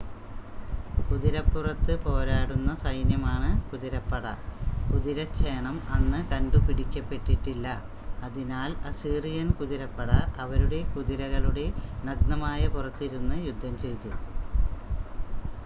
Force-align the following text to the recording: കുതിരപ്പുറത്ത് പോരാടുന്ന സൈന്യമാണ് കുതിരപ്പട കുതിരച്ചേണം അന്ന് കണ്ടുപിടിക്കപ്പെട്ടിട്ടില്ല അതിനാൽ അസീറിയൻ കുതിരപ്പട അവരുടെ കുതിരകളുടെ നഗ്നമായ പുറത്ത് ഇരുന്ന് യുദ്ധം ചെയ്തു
കുതിരപ്പുറത്ത് 1.07 1.93
പോരാടുന്ന 2.03 2.69
സൈന്യമാണ് 2.75 3.49
കുതിരപ്പട 3.67 4.23
കുതിരച്ചേണം 4.87 5.75
അന്ന് 5.89 6.21
കണ്ടുപിടിക്കപ്പെട്ടിട്ടില്ല 6.31 7.67
അതിനാൽ 8.21 8.73
അസീറിയൻ 8.89 9.51
കുതിരപ്പട 9.59 10.09
അവരുടെ 10.39 10.79
കുതിരകളുടെ 10.95 11.67
നഗ്നമായ 12.05 12.63
പുറത്ത് 12.69 13.05
ഇരുന്ന് 13.09 13.37
യുദ്ധം 13.47 13.75
ചെയ്തു 13.77 14.11